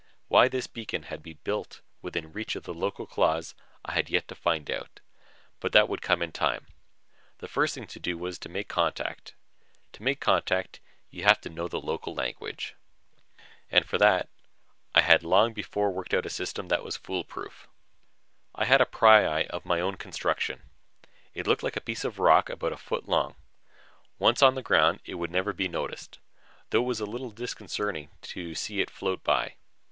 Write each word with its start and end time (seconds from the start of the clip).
Why 0.29 0.47
this 0.47 0.65
beacon 0.65 1.03
had 1.03 1.21
been 1.21 1.37
built 1.43 1.81
within 2.01 2.31
reach 2.33 2.55
of 2.55 2.63
the 2.63 2.73
local 2.73 3.05
claws, 3.05 3.53
I 3.85 3.91
had 3.93 4.09
yet 4.09 4.27
to 4.29 4.33
find 4.33 4.67
out. 4.71 4.99
But 5.59 5.73
that 5.73 5.87
would 5.87 6.01
come 6.01 6.23
in 6.23 6.31
time. 6.31 6.65
The 7.37 7.47
first 7.47 7.75
thing 7.75 7.85
to 7.85 7.99
do 7.99 8.17
was 8.17 8.43
make 8.49 8.67
contact. 8.67 9.35
To 9.91 10.01
make 10.01 10.19
contact, 10.19 10.79
you 11.11 11.21
have 11.25 11.39
to 11.41 11.51
know 11.51 11.67
the 11.67 11.79
local 11.79 12.15
language. 12.15 12.73
And, 13.69 13.85
for 13.85 13.99
that, 13.99 14.27
I 14.95 15.01
had 15.01 15.21
long 15.23 15.53
before 15.53 15.91
worked 15.91 16.15
out 16.15 16.25
a 16.25 16.31
system 16.31 16.67
that 16.69 16.83
was 16.83 16.97
fool 16.97 17.23
proof. 17.23 17.67
I 18.55 18.65
had 18.65 18.81
a 18.81 18.87
pryeye 18.87 19.45
of 19.51 19.67
my 19.67 19.79
own 19.79 19.97
construction. 19.97 20.63
It 21.35 21.45
looked 21.45 21.61
like 21.61 21.77
a 21.77 21.79
piece 21.79 22.03
of 22.03 22.17
rock 22.17 22.49
about 22.49 22.73
a 22.73 22.77
foot 22.77 23.07
long. 23.07 23.35
Once 24.17 24.41
on 24.41 24.55
the 24.55 24.63
ground, 24.63 25.01
it 25.05 25.13
would 25.13 25.29
never 25.29 25.53
be 25.53 25.67
noticed, 25.67 26.17
though 26.71 26.81
it 26.81 26.87
was 26.87 27.01
a 27.01 27.05
little 27.05 27.29
disconcerting 27.29 28.09
to 28.23 28.55
see 28.55 28.81
it 28.81 28.89
float 28.89 29.23
by. 29.23 29.57